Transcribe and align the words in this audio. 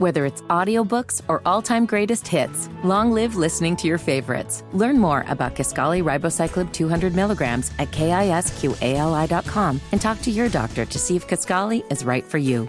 Whether 0.00 0.24
it's 0.24 0.40
audiobooks 0.48 1.20
or 1.28 1.42
all-time 1.44 1.84
greatest 1.84 2.26
hits, 2.26 2.70
long 2.82 3.12
live 3.12 3.36
listening 3.36 3.76
to 3.76 3.86
your 3.86 3.98
favorites. 3.98 4.64
Learn 4.72 4.98
more 4.98 5.26
about 5.28 5.54
Kisqali 5.54 6.02
Ribociclib 6.02 6.72
200 6.72 7.14
milligrams 7.14 7.70
at 7.78 7.90
kisqali.com 7.90 9.80
and 9.92 10.00
talk 10.00 10.22
to 10.22 10.30
your 10.30 10.48
doctor 10.48 10.86
to 10.86 10.98
see 10.98 11.16
if 11.16 11.28
Kisqali 11.28 11.84
is 11.92 12.02
right 12.02 12.24
for 12.24 12.38
you. 12.38 12.66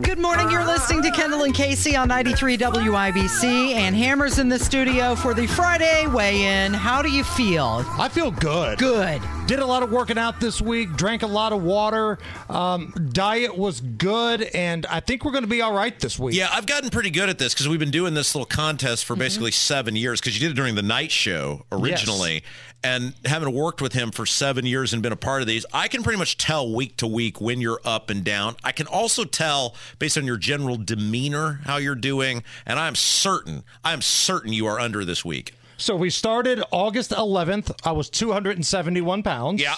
Good 0.00 0.18
morning. 0.18 0.50
You're 0.50 0.64
listening 0.64 1.02
to 1.02 1.10
Kendall 1.10 1.42
and 1.42 1.54
Casey 1.54 1.96
on 1.96 2.08
93 2.08 2.56
WIBC, 2.56 3.74
and 3.74 3.94
Hammer's 3.94 4.38
in 4.38 4.48
the 4.48 4.58
studio 4.58 5.14
for 5.14 5.34
the 5.34 5.46
Friday 5.46 6.06
weigh 6.06 6.64
in. 6.64 6.72
How 6.72 7.02
do 7.02 7.10
you 7.10 7.24
feel? 7.24 7.84
I 7.98 8.08
feel 8.08 8.30
good. 8.30 8.78
Good. 8.78 9.20
Did 9.52 9.58
a 9.58 9.66
lot 9.66 9.82
of 9.82 9.92
working 9.92 10.16
out 10.16 10.40
this 10.40 10.62
week, 10.62 10.94
drank 10.96 11.20
a 11.20 11.26
lot 11.26 11.52
of 11.52 11.62
water. 11.62 12.18
Um, 12.48 12.94
diet 13.12 13.54
was 13.54 13.82
good, 13.82 14.40
and 14.40 14.86
I 14.86 15.00
think 15.00 15.26
we're 15.26 15.32
going 15.32 15.44
to 15.44 15.50
be 15.50 15.60
all 15.60 15.74
right 15.74 16.00
this 16.00 16.18
week. 16.18 16.34
Yeah, 16.34 16.48
I've 16.50 16.64
gotten 16.64 16.88
pretty 16.88 17.10
good 17.10 17.28
at 17.28 17.38
this 17.38 17.52
because 17.52 17.68
we've 17.68 17.78
been 17.78 17.90
doing 17.90 18.14
this 18.14 18.34
little 18.34 18.46
contest 18.46 19.04
for 19.04 19.14
basically 19.14 19.50
seven 19.50 19.94
years 19.94 20.22
because 20.22 20.40
you 20.40 20.40
did 20.40 20.52
it 20.52 20.56
during 20.56 20.74
the 20.74 20.80
night 20.80 21.10
show 21.10 21.66
originally. 21.70 22.44
And 22.82 23.12
having 23.26 23.52
worked 23.52 23.82
with 23.82 23.92
him 23.92 24.10
for 24.10 24.24
seven 24.24 24.64
years 24.64 24.94
and 24.94 25.02
been 25.02 25.12
a 25.12 25.16
part 25.16 25.42
of 25.42 25.48
these, 25.48 25.66
I 25.70 25.86
can 25.86 26.02
pretty 26.02 26.18
much 26.18 26.38
tell 26.38 26.74
week 26.74 26.96
to 26.96 27.06
week 27.06 27.38
when 27.38 27.60
you're 27.60 27.82
up 27.84 28.08
and 28.08 28.24
down. 28.24 28.56
I 28.64 28.72
can 28.72 28.86
also 28.86 29.24
tell 29.24 29.76
based 29.98 30.16
on 30.16 30.24
your 30.24 30.38
general 30.38 30.78
demeanor 30.78 31.60
how 31.64 31.76
you're 31.76 31.94
doing. 31.94 32.42
And 32.64 32.78
I'm 32.78 32.94
certain, 32.94 33.64
I'm 33.84 34.00
certain 34.00 34.54
you 34.54 34.64
are 34.64 34.80
under 34.80 35.04
this 35.04 35.26
week. 35.26 35.52
So 35.82 35.96
we 35.96 36.10
started 36.10 36.62
August 36.70 37.10
11th. 37.10 37.72
I 37.84 37.90
was 37.90 38.08
271 38.08 39.24
pounds. 39.24 39.60
Yeah. 39.60 39.74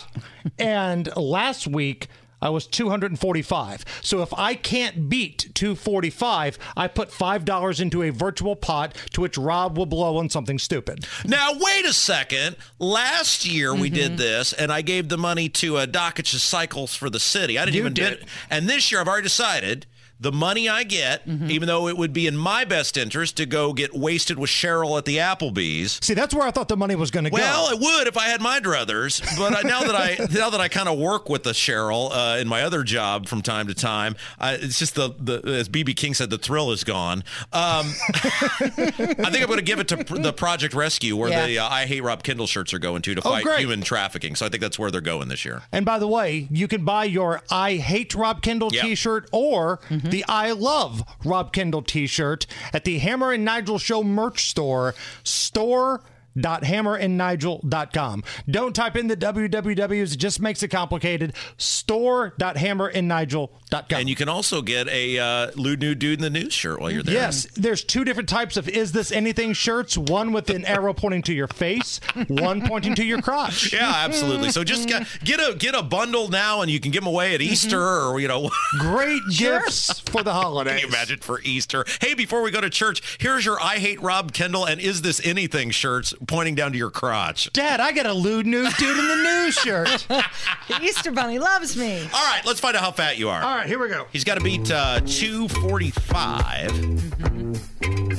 and 0.59 1.09
last 1.17 1.67
week, 1.67 2.09
I 2.43 2.51
was 2.51 2.67
245. 2.67 3.85
So 4.03 4.21
if 4.21 4.35
I 4.35 4.55
can't 4.55 5.09
beat 5.09 5.49
245, 5.55 6.59
I 6.77 6.89
put 6.89 7.09
$5 7.09 7.81
into 7.81 8.03
a 8.03 8.11
virtual 8.11 8.55
pot 8.55 8.95
to 9.15 9.23
which 9.23 9.39
Rob 9.39 9.79
will 9.79 9.87
blow 9.87 10.19
on 10.19 10.29
something 10.29 10.59
stupid. 10.59 11.07
Now, 11.25 11.53
wait 11.59 11.87
a 11.87 11.95
second. 11.95 12.57
Last 12.79 13.47
year 13.47 13.75
we 13.75 13.89
did 13.89 14.19
this, 14.19 14.53
and 14.53 14.71
I 14.71 14.83
gave 14.83 15.09
the 15.09 15.17
money 15.17 15.49
to 15.49 15.79
uh, 15.79 15.87
Dockach's 15.87 16.43
Cycles 16.43 16.95
for 16.95 17.09
the 17.09 17.19
City. 17.21 17.59
I 17.59 17.65
didn't 17.65 17.77
You 17.77 17.81
even 17.81 17.95
did. 17.95 18.19
bid- 18.21 18.29
And 18.51 18.69
this 18.69 18.93
year 18.93 19.01
I've 19.01 19.09
already 19.09 19.23
decided 19.23 19.87
the 20.25 20.33
money 20.33 20.69
I 20.69 20.83
get, 20.83 21.23
even 21.27 21.69
though 21.69 21.87
it 21.89 21.97
would 21.97 22.13
be 22.13 22.27
in 22.27 22.37
my 22.37 22.65
best 22.65 22.97
interest 22.97 23.37
to 23.37 23.47
go 23.47 23.73
get 23.73 23.95
wasted 23.95 24.39
with 24.39 24.51
Cheryl 24.51 24.99
at 24.99 25.05
the 25.05 25.19
Applebee's. 25.19 26.01
See, 26.03 26.15
that's 26.15 26.35
where 26.35 26.47
I 26.47 26.51
thought 26.51 26.69
the 26.69 26.77
money 26.77 26.97
was 26.97 27.11
going 27.13 27.25
to 27.25 27.31
Well, 27.31 27.71
go. 27.71 27.77
Well, 27.77 27.93
it 27.95 27.99
would 28.01 28.09
if 28.09 28.17
I 28.19 28.25
had 28.29 28.41
my 28.41 28.59
druthers, 28.59 29.23
but 29.39 29.55
I, 29.57 29.69
now 29.69 29.83
that 29.85 29.95
I 29.95 30.17
now 30.33 30.51
that 30.51 30.61
I 30.61 30.69
kind 30.69 30.89
of 30.89 30.99
work 30.99 31.29
with 31.29 31.43
the 31.45 31.53
Cheryl 31.53 32.11
uh, 32.13 32.39
in 32.39 32.49
my 32.49 32.63
other 32.63 32.83
job 32.83 33.29
from 33.29 33.43
time 33.43 33.69
to 33.69 33.75
time, 33.75 34.17
I, 34.39 34.55
it's 34.55 34.79
just 34.79 34.95
the 34.97 35.11
the 35.19 35.41
as 35.47 35.69
BB 35.69 35.95
King 35.97 36.15
said, 36.15 36.31
the 36.31 36.39
thrill 36.39 36.73
is 36.73 36.83
gone. 36.85 37.23
Um, 37.53 37.93
I 38.15 39.31
think 39.31 39.41
I'm 39.43 39.47
going 39.47 39.59
to 39.59 39.63
give 39.63 39.79
it 39.79 39.89
to 39.89 40.05
pr- 40.05 40.17
the 40.17 40.33
Project 40.33 40.75
Rescue, 40.75 41.17
where 41.17 41.31
Yeah. 41.31 41.47
the 41.47 41.59
uh, 41.61 41.69
I 41.69 41.87
Hate 41.87 42.03
Rob 42.03 42.23
Kendall 42.23 42.47
shirts 42.47 42.73
are 42.75 42.79
going 42.79 43.03
to 43.03 43.15
to 43.15 43.21
Oh, 43.25 43.31
fight 43.31 43.45
great. 43.45 43.61
human 43.61 43.83
trafficking. 43.83 44.35
So 44.35 44.47
I 44.47 44.49
think 44.49 44.61
that's 44.63 44.79
where 44.79 44.91
they're 44.91 45.01
going 45.01 45.29
this 45.29 45.45
year. 45.45 45.63
And 45.73 45.85
by 45.85 45.99
the 45.99 46.09
way, 46.09 46.49
you 46.51 46.69
can 46.69 46.85
buy 46.85 47.05
your 47.05 47.43
I 47.51 47.75
Hate 47.75 48.15
Rob 48.15 48.43
Kendall 48.43 48.71
Yeah. 48.73 48.83
t 48.83 48.95
shirt 48.95 49.29
or 49.33 49.81
the 50.15 50.25
I 50.29 50.53
Love 50.53 51.03
Rob 51.25 51.53
Kendall 51.53 51.83
t 51.83 52.07
shirt 52.07 52.47
at 52.73 52.85
the 52.85 52.99
Hammer 53.01 53.33
and 53.33 53.45
Nigel 53.45 53.79
Show 53.79 54.05
merch 54.05 54.49
store. 54.49 54.95
store, 55.25 56.03
store.hammerandnigel.com. 56.37 58.25
Don't 58.49 58.75
type 58.75 58.97
in 58.97 59.09
the 59.09 59.17
wwws, 59.17 60.15
it 60.15 60.17
just 60.17 60.41
makes 60.41 60.63
it 60.63 60.69
complicated. 60.69 61.35
Store.hammerandnigel.com. 61.57 63.51
And 63.91 64.09
you 64.09 64.15
can 64.15 64.29
also 64.29 64.63
get 64.63 64.87
a 64.89 65.19
uh, 65.19 65.51
lewd 65.57 65.81
nude 65.81 65.99
dude 65.99 66.21
in 66.21 66.23
the 66.23 66.31
news 66.31 66.53
shirt 66.53 66.81
while 66.81 66.93
you're 66.93 67.03
there. 67.03 67.15
Yes, 67.15 67.49
there's 67.55 67.83
two 67.83 68.05
different 68.05 68.29
types 68.29 68.57
of 68.57 68.69
Is 68.69 68.93
This 68.93 69.11
Anything 69.11 69.53
shirts 69.53 69.99
one 69.99 70.33
with 70.33 70.49
an 70.51 70.65
arrow 70.65 70.95
pointing 70.95 71.23
to 71.23 71.35
your 71.35 71.49
face, 71.49 71.99
one 72.29 72.65
pointing 72.67 72.95
to 72.97 73.05
your 73.05 73.21
crotch. 73.21 73.73
Yeah, 73.85 73.93
absolutely. 74.05 74.51
So 74.51 74.63
just 74.63 74.87
get, 74.87 75.05
get 75.25 75.41
a 75.41 75.57
get 75.57 75.75
a 75.75 75.83
bundle 75.83 76.29
now, 76.29 76.63
and 76.63 76.71
you 76.71 76.79
can 76.79 76.93
give 76.93 77.03
them 77.03 77.09
away 77.09 77.35
at 77.35 77.43
Easter, 77.43 77.81
or 77.81 78.21
you 78.21 78.29
know, 78.29 78.51
Great 78.79 79.21
gifts 79.37 79.99
for 80.01 80.23
the 80.23 80.33
holidays. 80.33 80.75
Can 80.75 80.83
you 80.83 80.89
imagine 80.89 81.19
for 81.19 81.41
Easter? 81.43 81.85
Hey, 82.01 82.15
before 82.15 82.43
we 82.43 82.53
go 82.53 82.61
to 82.61 82.71
church, 82.71 83.19
here's 83.21 83.45
your 83.45 83.61
I 83.61 83.79
Hate 83.79 84.01
Rob 84.01 84.33
Kendall 84.33 84.65
and 84.65 84.81
Is 84.81 85.03
This 85.03 85.21
Anything 85.25 85.71
shirts 85.71 86.15
pointing 86.27 86.55
down 86.55 86.73
to 86.73 86.79
your 86.79 86.91
crotch. 86.91 87.53
Dad, 87.53 87.81
I 87.81 87.93
got 87.93 88.07
a 88.07 88.13
lewd 88.13 88.47
nude 88.47 88.73
dude 88.79 88.99
in 88.99 89.09
the 89.09 89.17
news 89.17 89.55
shirt. 89.59 90.07
The 90.09 90.25
Easter 90.83 91.11
Bunny 91.13 91.39
loves 91.39 91.77
me. 91.77 92.01
All 92.13 92.27
right, 92.33 92.43
let's 92.45 92.61
find 92.61 92.77
out 92.77 92.83
how 92.83 92.91
fat 92.93 93.19
you 93.19 93.29
are. 93.29 93.43
All 93.43 93.57
right, 93.57 93.67
here 93.67 93.79
we 93.79 93.89
go. 93.89 94.07
He's 94.13 94.25
got 94.25 94.37
to 94.39 94.45
beat 94.45 94.71
uh, 94.71 95.01
245. 95.01 96.71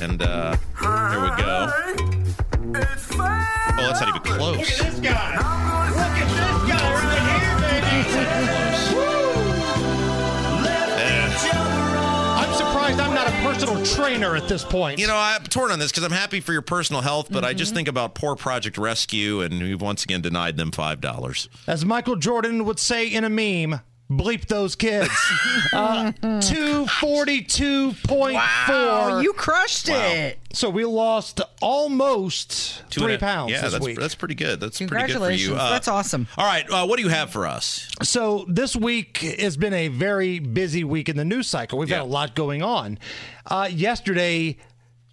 And 0.00 0.22
uh, 0.22 0.56
here 0.80 1.20
we 1.22 1.28
go. 1.42 1.72
Oh, 3.78 3.82
that's 3.88 4.00
not 4.00 4.08
even 4.08 4.22
close. 4.22 4.78
this 4.78 4.98
guy. 5.00 5.36
Look 5.36 5.98
at 5.98 6.28
this 6.28 6.45
personal 13.58 13.86
trainer 13.86 14.36
at 14.36 14.48
this 14.48 14.64
point. 14.64 14.98
You 14.98 15.06
know, 15.06 15.16
I'm 15.16 15.42
torn 15.44 15.70
on 15.70 15.78
this 15.78 15.90
because 15.90 16.04
I'm 16.04 16.12
happy 16.12 16.40
for 16.40 16.52
your 16.52 16.60
personal 16.62 17.00
health, 17.00 17.28
but 17.30 17.42
I 17.42 17.54
just 17.54 17.70
mm-hmm. 17.70 17.76
think 17.76 17.88
about 17.88 18.14
poor 18.14 18.36
Project 18.36 18.76
Rescue, 18.76 19.40
and 19.40 19.62
we've 19.62 19.80
once 19.80 20.04
again 20.04 20.20
denied 20.20 20.58
them 20.58 20.70
$5. 20.70 21.48
as 21.66 21.84
Michael 21.84 22.16
Jordan 22.16 22.66
would 22.66 22.78
say 22.78 23.06
in 23.06 23.24
a 23.24 23.30
meme, 23.30 23.80
bleep 24.10 24.46
those 24.46 24.76
kids. 24.76 25.10
uh, 25.72 26.12
242.4. 26.22 28.40
Oh, 28.68 29.20
you 29.20 29.32
crushed 29.32 29.88
it. 29.88 30.38
So 30.52 30.70
we 30.70 30.84
lost 30.84 31.40
almost 31.60 32.82
Two 32.90 33.02
three 33.02 33.14
a- 33.14 33.18
pounds 33.18 33.52
Yeah, 33.52 33.62
this 33.62 33.72
that's, 33.72 33.84
week. 33.84 33.98
that's 33.98 34.14
pretty 34.14 34.34
good. 34.34 34.60
That's 34.60 34.78
pretty 34.78 35.12
good 35.12 35.18
for 35.18 35.30
you. 35.30 35.54
Uh, 35.54 35.70
That's 35.70 35.88
awesome. 35.88 36.28
All 36.38 36.46
right, 36.46 36.68
uh, 36.70 36.86
what 36.86 36.96
do 36.96 37.02
you 37.02 37.08
have 37.10 37.30
for 37.30 37.46
us? 37.46 37.88
So 38.02 38.46
this 38.48 38.74
week 38.74 39.18
has 39.18 39.56
been 39.56 39.74
a 39.74 39.88
very 39.88 40.38
busy 40.38 40.84
week 40.84 41.08
in 41.08 41.16
the 41.16 41.24
news 41.24 41.46
cycle. 41.48 41.78
We've 41.78 41.90
Yeah. 41.90 41.98
got 41.98 42.04
a 42.04 42.08
lot 42.08 42.34
going 42.34 42.62
on. 42.62 42.98
Uh, 43.44 43.68
yesterday, 43.70 44.56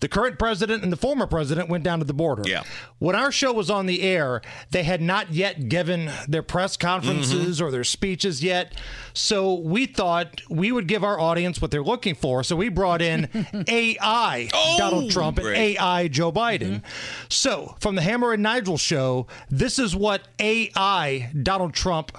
the 0.03 0.09
current 0.09 0.37
president 0.37 0.83
and 0.83 0.91
the 0.91 0.97
former 0.97 1.25
president 1.25 1.69
went 1.69 1.81
down 1.85 1.99
to 1.99 2.03
the 2.03 2.13
border. 2.13 2.43
Yeah. 2.45 2.63
When 2.99 3.15
our 3.15 3.31
show 3.31 3.53
was 3.53 3.69
on 3.69 3.85
the 3.85 4.01
air, 4.01 4.41
they 4.71 4.83
had 4.83 5.01
not 5.01 5.31
yet 5.31 5.69
given 5.69 6.11
their 6.27 6.43
press 6.43 6.75
conferences 6.75 7.55
Mm-hmm. 7.57 7.65
or 7.65 7.71
their 7.71 7.85
speeches 7.85 8.43
yet. 8.43 8.75
So 9.13 9.53
we 9.53 9.85
thought 9.85 10.41
we 10.49 10.73
would 10.73 10.87
give 10.89 11.05
our 11.05 11.17
audience 11.17 11.61
what 11.61 11.71
they're 11.71 11.81
looking 11.81 12.15
for. 12.15 12.43
So 12.43 12.57
we 12.57 12.67
brought 12.67 13.01
in 13.01 13.29
AI 13.69 14.49
Oh, 14.53 14.75
Donald 14.77 15.09
Trump 15.09 15.37
and 15.37 15.45
great. 15.47 15.77
AI 15.79 16.09
Joe 16.09 16.33
Biden. 16.33 16.81
So 17.29 17.75
from 17.79 17.95
the 17.95 18.01
Hammer 18.01 18.33
and 18.33 18.43
Nigel 18.43 18.77
show, 18.77 19.27
this 19.49 19.79
is 19.79 19.95
what 19.95 20.27
AI 20.37 21.31
Donald 21.41 21.73
Trump 21.73 22.11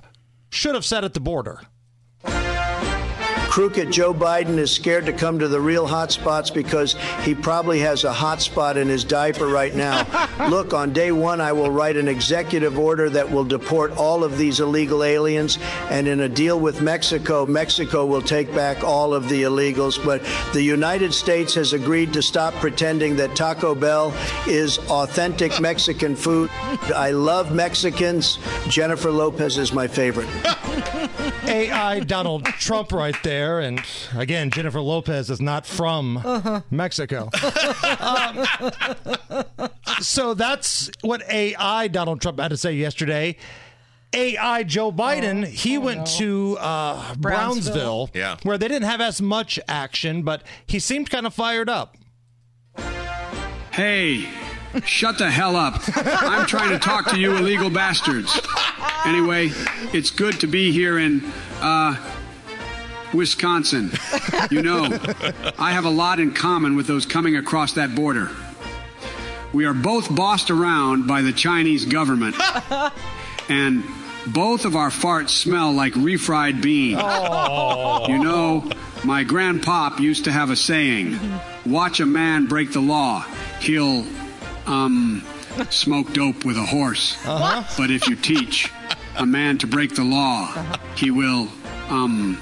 should 0.49 0.75
have 0.75 0.87
said 0.87 1.05
at 1.05 1.13
the 1.13 1.21
border. 1.21 1.61
Crooked 3.55 3.93
Joe 3.93 4.13
Biden 4.13 4.59
is 4.59 4.73
scared 4.73 5.07
to 5.07 5.13
come 5.13 5.39
to 5.39 5.47
the 5.47 5.61
real 5.61 5.87
hot 5.87 6.11
spots 6.11 6.51
because 6.51 6.97
he 7.23 7.37
probably 7.37 7.79
has 7.79 8.03
a 8.03 8.13
hot 8.13 8.43
spot 8.43 8.77
in 8.77 8.89
his 8.89 9.05
diaper 9.05 9.47
right 9.47 9.73
now. 9.73 10.05
Look, 10.51 10.75
on 10.75 10.93
day 10.93 11.13
one, 11.13 11.41
I 11.41 11.53
will 11.53 11.71
write 11.71 11.97
an 11.97 12.09
executive 12.09 12.81
order 12.81 13.09
that 13.11 13.31
will 13.31 13.45
deport 13.45 13.97
all 13.97 14.25
of 14.25 14.39
these 14.39 14.59
illegal 14.59 15.05
aliens. 15.05 15.61
And 15.89 16.09
in 16.09 16.23
a 16.23 16.29
deal 16.29 16.59
with 16.59 16.83
Mexico, 16.83 17.47
Mexico 17.47 18.05
will 18.07 18.23
take 18.23 18.53
back 18.53 18.83
all 18.83 19.15
of 19.15 19.29
the 19.29 19.45
illegals. 19.45 20.05
But 20.05 20.25
the 20.53 20.63
United 20.63 21.15
States 21.15 21.55
has 21.55 21.75
agreed 21.75 22.13
to 22.15 22.23
stop 22.23 22.55
pretending 22.55 23.15
that 23.19 23.37
Taco 23.37 23.77
Bell 23.77 24.13
is 24.49 24.79
authentic 24.91 25.61
Mexican 25.61 26.17
food. 26.17 26.51
I 26.93 27.13
love 27.13 27.55
Mexicans. 27.55 28.41
Jennifer 28.67 29.13
Lopez 29.13 29.59
is 29.59 29.73
my 29.73 29.87
favorite. 29.87 30.29
AI 31.47 32.01
Donald 32.01 32.45
Trump 32.47 32.93
right 32.93 33.17
there. 33.23 33.61
And 33.61 33.81
again, 34.17 34.51
Jennifer 34.51 34.81
Lopez 34.81 35.31
is 35.31 35.41
not 35.41 35.67
from 35.67 36.63
Mexico. 36.71 37.31
Um, 38.01 38.45
so 40.01 40.35
that's 40.35 40.91
what 41.03 41.23
AI 41.31 41.89
Donald 41.89 42.21
Trump 42.21 42.41
had 42.41 42.49
to 42.49 42.57
say 42.57 42.73
yesterday. 42.75 43.37
AI 44.13 44.63
Joe 44.63 44.93
Biden, 44.93 45.45
he 45.45 45.77
went 45.77 46.07
to 46.19 46.57
uh, 46.61 47.15
Brownsville, 47.17 48.11
Yeah. 48.15 48.37
where 48.45 48.57
they 48.59 48.69
didn't 48.69 48.89
have 48.89 49.01
as 49.01 49.21
much 49.21 49.59
action, 49.67 50.23
but 50.23 50.43
he 50.67 50.79
seemed 50.79 51.11
kind 51.11 51.27
of 51.27 51.35
fired 51.35 51.69
up. 51.69 51.97
Hey, 53.73 54.29
shut 54.85 55.19
the 55.19 55.29
hell 55.31 55.57
up. 55.57 55.81
I'm 55.97 56.47
trying 56.47 56.71
to 56.71 56.79
talk 56.79 57.07
to 57.11 57.19
you 57.19 57.37
illegal 57.37 57.71
bastards. 57.71 58.41
Anyway, 59.07 59.51
it's 59.93 60.11
good 60.11 60.41
to 60.41 60.47
be 60.47 60.73
here 60.73 60.99
in 60.99 61.23
uh, 61.61 61.95
Wisconsin. 63.13 63.91
You 64.51 64.63
know, 64.63 64.85
I 65.59 65.73
have 65.73 65.85
a 65.85 65.91
lot 65.91 66.21
in 66.21 66.33
common 66.33 66.75
with 66.77 66.87
those 66.87 67.05
coming 67.07 67.37
across 67.37 67.75
that 67.75 67.95
border. 67.95 68.31
We 69.53 69.67
are 69.67 69.75
both 69.75 70.15
bossed 70.15 70.51
around 70.51 71.07
by 71.07 71.23
the 71.23 71.33
Chinese 71.33 71.85
government. 71.85 72.37
And 73.47 73.85
both 74.27 74.65
of 74.65 74.75
our 74.75 74.89
farts 74.89 75.29
smell 75.29 75.71
like 75.73 75.93
refried 75.93 76.63
beans. 76.63 76.99
You 78.09 78.25
know, 78.25 78.71
my 79.05 79.23
grandpop 79.23 80.01
used 80.01 80.25
to 80.25 80.33
have 80.33 80.49
a 80.49 80.57
saying 80.57 81.19
watch 81.67 82.01
a 82.01 82.07
man 82.07 82.47
break 82.47 82.73
the 82.73 82.81
law, 82.81 83.21
he'll, 83.61 84.07
um, 84.67 85.23
smoke 85.69 86.15
dope 86.15 86.47
with 86.47 86.57
a 86.57 86.65
horse. 86.65 87.19
But 87.77 87.91
if 87.91 88.09
you 88.09 88.17
teach 88.17 88.71
a 89.17 89.27
man 89.27 89.59
to 89.59 89.67
break 89.67 89.95
the 89.95 90.05
law, 90.05 90.53
he 90.97 91.11
will, 91.11 91.49
um, 91.89 92.41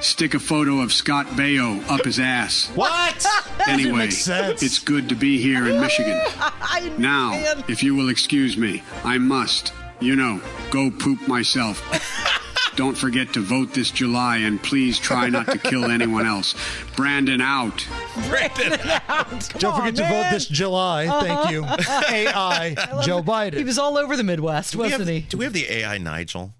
stick 0.00 0.34
a 0.34 0.38
photo 0.38 0.80
of 0.80 0.92
Scott 0.92 1.26
Baio 1.28 1.82
up 1.90 2.04
his 2.04 2.18
ass. 2.20 2.70
What? 2.74 3.26
Anyway, 3.66 4.08
it's 4.10 4.78
good 4.78 5.08
to 5.08 5.14
be 5.14 5.40
here 5.40 5.66
in 5.66 5.80
Michigan. 5.80 6.20
Now, 6.98 7.32
if 7.66 7.82
you 7.82 7.94
will 7.94 8.10
excuse 8.10 8.58
me, 8.58 8.82
I 9.04 9.16
must, 9.16 9.72
you 10.00 10.16
know, 10.16 10.38
go 10.70 10.90
poop 10.90 11.26
myself. 11.26 11.80
Don't 12.76 12.96
forget 12.96 13.32
to 13.34 13.40
vote 13.40 13.72
this 13.72 13.90
July 13.90 14.38
and 14.38 14.60
please 14.62 14.98
try 14.98 15.28
not 15.28 15.46
to 15.46 15.58
kill 15.58 15.84
anyone 15.84 16.26
else. 16.26 16.54
Brandon 16.96 17.40
out. 17.40 17.86
Brandon 18.28 18.80
out. 19.08 19.28
Come 19.28 19.58
Don't 19.58 19.76
forget 19.76 19.96
to 19.96 20.08
vote 20.08 20.26
this 20.30 20.46
July. 20.46 21.06
Thank 21.22 21.50
you. 21.52 21.64
AI 22.16 22.74
Joe 23.04 23.22
Biden. 23.22 23.54
He 23.58 23.64
was 23.64 23.78
all 23.78 23.96
over 23.96 24.16
the 24.16 24.24
Midwest, 24.24 24.72
Do 24.72 24.78
we 24.80 24.90
have- 24.90 25.00
wasn't 25.00 25.16
he? 25.16 25.20
Do 25.28 25.36
we 25.38 25.44
have 25.44 25.52
the 25.52 25.70
AI 25.70 25.98
Nigel? 25.98 26.52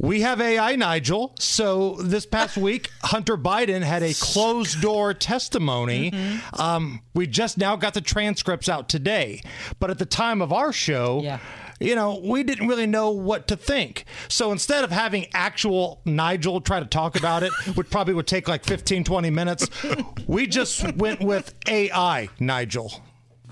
We 0.00 0.20
have 0.20 0.40
AI 0.40 0.76
Nigel. 0.76 1.34
So 1.40 1.96
this 1.96 2.24
past 2.24 2.56
week, 2.68 2.88
Hunter 3.02 3.36
Biden 3.36 3.82
had 3.82 4.02
a 4.02 4.14
closed 4.14 4.80
door 4.80 5.12
testimony. 5.12 6.12
Um, 6.52 7.02
we 7.14 7.26
just 7.26 7.58
now 7.58 7.74
got 7.76 7.94
the 7.94 8.00
transcripts 8.00 8.68
out 8.68 8.88
today. 8.88 9.42
But 9.80 9.90
at 9.90 9.98
the 9.98 10.06
time 10.06 10.40
of 10.40 10.52
our 10.52 10.72
show, 10.72 11.20
Yeah. 11.22 11.40
You 11.80 11.94
know, 11.94 12.20
we 12.22 12.42
didn't 12.42 12.68
really 12.68 12.86
know 12.86 13.10
what 13.10 13.46
to 13.48 13.56
think. 13.56 14.04
So 14.28 14.52
instead 14.52 14.84
of 14.84 14.90
having 14.90 15.26
actual 15.32 16.00
Nigel 16.04 16.60
try 16.60 16.80
to 16.80 16.86
talk 16.86 17.16
about 17.16 17.42
it, 17.42 17.52
which 17.74 17.90
probably 17.90 18.14
would 18.14 18.26
take 18.26 18.48
like 18.48 18.64
15, 18.64 19.04
20 19.04 19.30
minutes, 19.30 19.68
we 20.26 20.46
just 20.46 20.96
went 20.96 21.20
with 21.20 21.54
AI 21.68 22.28
Nigel. 22.40 23.02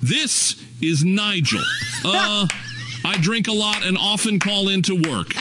This 0.00 0.62
is 0.80 1.04
Nigel. 1.04 1.62
Uh, 2.08 2.46
I 3.04 3.16
drink 3.16 3.48
a 3.48 3.52
lot 3.52 3.84
and 3.84 3.98
often 3.98 4.38
call 4.38 4.68
into 4.68 4.94
work. 4.94 5.32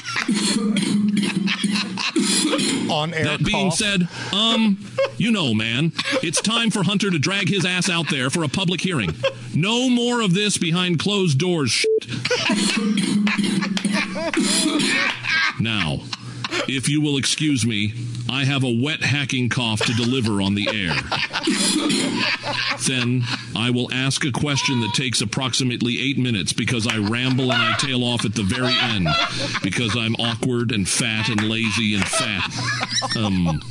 On 2.89 3.13
air 3.13 3.23
That 3.25 3.43
being 3.43 3.69
cough. 3.69 3.77
said, 3.77 4.07
um, 4.33 4.77
you 5.17 5.31
know, 5.31 5.53
man, 5.53 5.91
it's 6.23 6.41
time 6.41 6.69
for 6.71 6.83
Hunter 6.83 7.09
to 7.09 7.19
drag 7.19 7.49
his 7.49 7.65
ass 7.65 7.89
out 7.89 8.09
there 8.09 8.29
for 8.29 8.43
a 8.43 8.47
public 8.49 8.81
hearing. 8.81 9.09
No 9.53 9.89
more 9.89 10.21
of 10.21 10.33
this 10.33 10.57
behind 10.57 10.99
closed 10.99 11.37
doors 11.39 11.71
shit. 11.71 12.07
now, 15.59 15.99
if 16.67 16.87
you 16.89 17.01
will 17.01 17.17
excuse 17.17 17.65
me, 17.65 17.93
I 18.29 18.43
have 18.45 18.63
a 18.63 18.81
wet 18.81 19.01
hacking 19.03 19.49
cough 19.49 19.81
to 19.85 19.93
deliver 19.93 20.41
on 20.41 20.55
the 20.55 20.67
air. 20.67 20.93
Then 22.87 23.23
I 23.55 23.71
will 23.71 23.91
ask 23.91 24.23
a 24.25 24.31
question 24.31 24.81
that 24.81 24.93
takes 24.93 25.21
approximately 25.21 25.99
eight 26.01 26.17
minutes 26.17 26.53
because 26.53 26.87
I 26.87 26.97
ramble 26.97 27.51
and 27.51 27.61
I 27.61 27.73
tail 27.77 28.03
off 28.03 28.25
at 28.25 28.35
the 28.35 28.43
very 28.43 28.73
end 28.79 29.07
because 29.63 29.95
I'm 29.97 30.15
awkward 30.15 30.71
and 30.71 30.87
fat 30.87 31.29
and 31.29 31.49
lazy 31.49 31.95
and 31.95 32.05
fat. 32.05 32.51
Um, 33.15 33.61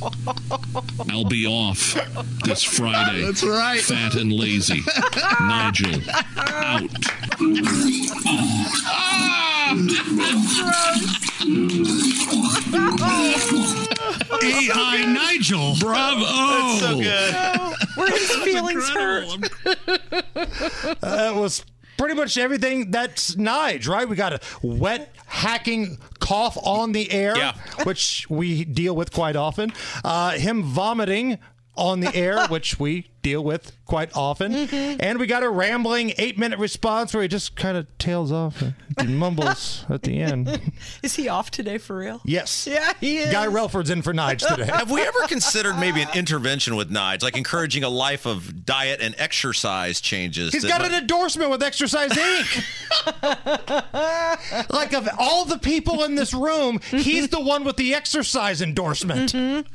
I'll 1.09 1.25
be 1.25 1.45
off 1.45 1.97
this 2.43 2.63
Friday. 2.63 3.23
That's 3.23 3.43
right. 3.43 3.79
Fat 3.79 4.15
and 4.15 4.31
lazy. 4.33 4.81
Nigel, 5.39 6.01
out. 6.37 6.89
AI 14.43 15.05
Nigel. 15.07 15.75
Bravo. 15.79 16.19
That's 16.25 16.79
So 16.79 16.99
good. 16.99 17.97
Were 17.97 18.09
his 18.09 18.31
feelings 18.37 18.89
hurt? 18.89 19.27
That 21.01 21.35
was 21.35 21.63
pretty 21.97 22.13
much 22.15 22.37
everything 22.37 22.91
that's 22.91 23.35
Nige, 23.35 23.87
right? 23.87 24.07
We 24.07 24.15
got 24.15 24.33
a 24.33 24.39
wet 24.61 25.15
hacking 25.27 25.97
cough 26.19 26.57
on 26.61 26.91
the 26.91 27.11
air, 27.11 27.37
Yeah. 27.37 27.53
which 27.83 28.25
we 28.29 28.65
deal 28.65 28.95
with 28.95 29.11
quite 29.13 29.35
often. 29.35 29.71
Uh, 30.03 30.31
him 30.31 30.63
vomiting 30.63 31.39
on 31.77 31.99
the 31.99 32.15
air, 32.15 32.47
which 32.49 32.79
we 32.79 33.09
deal 33.21 33.43
with 33.43 33.71
quite 33.85 34.15
often. 34.15 34.53
Mm-hmm. 34.53 34.97
And 34.99 35.19
we 35.19 35.25
got 35.25 35.41
a 35.41 35.49
rambling 35.49 36.13
eight 36.17 36.37
minute 36.37 36.59
response 36.59 37.11
where 37.13 37.23
he 37.23 37.27
just 37.27 37.55
kind 37.55 37.75
of 37.75 37.87
tails 37.97 38.31
off 38.31 38.63
and 38.97 39.17
mumbles 39.19 39.83
at 39.89 40.03
the 40.03 40.19
end. 40.21 40.71
Is 41.01 41.15
he 41.15 41.27
off 41.27 41.49
today 41.49 41.79
for 41.79 41.97
real? 41.97 42.21
Yes. 42.23 42.67
Yeah, 42.67 42.93
he 42.99 43.17
is. 43.17 43.31
Guy 43.31 43.47
Relford's 43.47 43.89
in 43.89 44.03
for 44.03 44.13
Nige 44.13 44.47
today. 44.47 44.71
Have 44.71 44.91
we 44.91 45.01
ever 45.01 45.25
considered 45.27 45.77
maybe 45.79 46.01
an 46.03 46.09
intervention 46.13 46.75
with 46.75 46.91
Nige, 46.91 47.23
like 47.23 47.35
encouraging 47.35 47.83
a 47.83 47.89
life 47.89 48.27
of 48.27 48.63
diet 48.63 49.01
and 49.01 49.15
exercise 49.17 49.99
changes? 50.01 50.53
He's 50.53 50.63
got 50.63 50.81
might- 50.81 50.91
an 50.91 51.01
endorsement 51.01 51.49
with 51.49 51.63
Exercise 51.63 52.11
Inc. 52.11 52.63
like 54.69 54.93
of 54.93 55.09
all 55.17 55.45
the 55.45 55.57
people 55.57 56.03
in 56.03 56.13
this 56.13 56.33
room, 56.33 56.79
he's 56.91 57.25
mm-hmm. 57.25 57.35
the 57.35 57.41
one 57.41 57.63
with 57.63 57.77
the 57.77 57.95
exercise 57.95 58.61
endorsement. 58.61 59.33
Mm-hmm. 59.33 59.65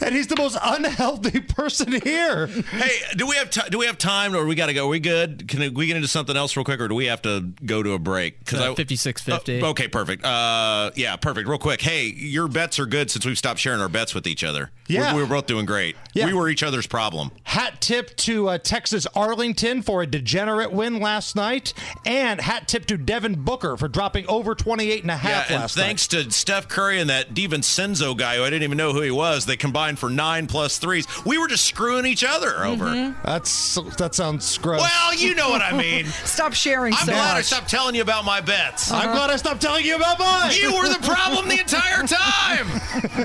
And 0.00 0.14
he's 0.14 0.26
the 0.26 0.36
most 0.36 0.56
unhealthy 0.62 1.40
person 1.40 2.00
here. 2.02 2.46
Hey, 2.46 2.98
do 3.16 3.26
we 3.26 3.36
have 3.36 3.50
ti 3.50 3.62
do 3.70 3.78
we 3.78 3.86
have 3.86 3.98
time, 3.98 4.34
or 4.34 4.44
we 4.46 4.54
got 4.54 4.66
to 4.66 4.74
go? 4.74 4.86
Are 4.86 4.88
we 4.88 5.00
good? 5.00 5.48
Can 5.48 5.74
we 5.74 5.86
get 5.86 5.96
into 5.96 6.08
something 6.08 6.36
else 6.36 6.56
real 6.56 6.64
quick, 6.64 6.80
or 6.80 6.88
do 6.88 6.94
we 6.94 7.06
have 7.06 7.22
to 7.22 7.40
go 7.64 7.82
to 7.82 7.92
a 7.92 7.98
break? 7.98 8.38
Because 8.40 8.60
uh, 8.60 8.74
56.50. 8.74 9.62
Oh, 9.62 9.68
okay, 9.68 9.88
perfect. 9.88 10.24
Uh, 10.24 10.90
yeah, 10.94 11.16
perfect. 11.16 11.48
Real 11.48 11.58
quick. 11.58 11.80
Hey, 11.80 12.06
your 12.06 12.48
bets 12.48 12.78
are 12.78 12.86
good 12.86 13.10
since 13.10 13.24
we've 13.26 13.38
stopped 13.38 13.60
sharing 13.60 13.80
our 13.80 13.88
bets 13.88 14.14
with 14.14 14.26
each 14.26 14.44
other. 14.44 14.70
Yeah. 14.86 15.12
we, 15.12 15.18
we 15.18 15.22
were 15.22 15.28
both 15.28 15.46
doing 15.46 15.66
great. 15.66 15.96
Yeah. 16.14 16.26
We 16.26 16.32
were 16.32 16.48
each 16.48 16.62
other's 16.62 16.86
problem. 16.86 17.30
Hat 17.44 17.80
tip 17.80 18.16
to 18.18 18.48
uh, 18.48 18.58
Texas 18.58 19.06
Arlington 19.14 19.82
for 19.82 20.02
a 20.02 20.06
degenerate 20.06 20.72
win 20.72 21.00
last 21.00 21.36
night, 21.36 21.72
and 22.06 22.40
hat 22.40 22.68
tip 22.68 22.86
to 22.86 22.96
Devin 22.96 23.42
Booker 23.44 23.76
for 23.76 23.88
dropping 23.88 24.26
over 24.28 24.54
28 24.54 25.02
and 25.02 25.10
a 25.10 25.14
Yeah, 25.14 25.18
half 25.18 25.50
and 25.50 25.60
last 25.60 25.76
thanks 25.76 26.06
to 26.08 26.30
Steph 26.30 26.68
Curry 26.68 27.00
and 27.00 27.10
that 27.10 27.34
DiVincenzo 27.34 28.16
guy 28.16 28.36
who 28.36 28.42
I 28.44 28.50
didn't 28.50 28.62
even 28.64 28.78
know 28.78 28.92
who 28.92 29.02
he 29.02 29.10
was, 29.10 29.46
they 29.46 29.56
combined 29.68 29.98
for 29.98 30.08
nine 30.08 30.46
plus 30.46 30.78
threes. 30.78 31.06
We 31.26 31.36
were 31.36 31.46
just 31.46 31.66
screwing 31.66 32.06
each 32.06 32.24
other 32.24 32.64
over. 32.64 32.86
night. 32.86 33.14
That's 33.22 33.74
that 33.98 34.14
sounds 34.14 34.56
gross. 34.56 34.80
Well, 34.80 35.14
you 35.14 35.34
know 35.34 35.50
what 35.50 35.60
I 35.60 35.76
mean. 35.76 36.06
Stop 36.24 36.54
sharing 36.54 36.94
I'm 36.94 37.00
so 37.00 37.12
glad 37.12 37.36
I 37.36 37.42
stopped 37.42 37.68
telling 37.68 37.94
you 37.94 38.00
about 38.00 38.24
my 38.24 38.40
bets. 38.40 38.90
I'm 38.90 39.08
uh-huh. 39.08 39.14
glad 39.14 39.30
I 39.30 39.36
stopped 39.36 39.60
telling 39.60 39.84
you 39.84 39.96
about 39.96 40.18
mine. 40.18 40.54
You 40.58 40.74
were 40.74 40.88
the 40.88 41.00
problem 41.06 41.48
the 41.48 41.60
entire 41.60 42.06
time. 42.06 42.66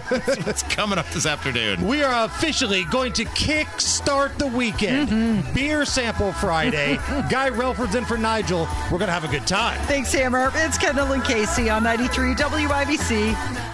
That's 0.25 0.45
what's 0.45 0.63
coming 0.63 0.97
up 0.97 1.09
this 1.12 1.25
afternoon. 1.25 1.88
We 1.88 2.03
are 2.03 2.25
officially 2.25 2.83
going 2.85 3.13
to 3.13 3.25
kick-start 3.25 4.38
the 4.38 4.47
weekend. 4.47 5.09
Mm-hmm. 5.09 5.53
Beer 5.53 5.85
Sample 5.85 6.33
Friday. 6.33 6.97
Guy 7.29 7.50
Relford's 7.50 7.95
in 7.95 8.03
for 8.03 8.17
Nigel. 8.17 8.67
We're 8.91 9.00
going 9.00 9.07
to 9.07 9.13
have 9.13 9.23
a 9.23 9.29
good 9.29 9.47
time. 9.47 9.79
Thanks, 9.88 10.12
Hammer. 10.12 10.51
It's 10.55 10.77
Kendall 10.77 11.13
and 11.13 11.23
Casey 11.23 11.69
on 11.69 11.83
93 11.83 12.35
WIBC. 12.35 13.72